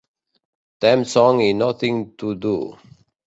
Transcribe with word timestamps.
Theme 0.85 1.05
Song 1.11 1.37
i 1.49 1.51
Nothin' 1.59 2.09
to 2.23 2.33
Do. 2.47 2.57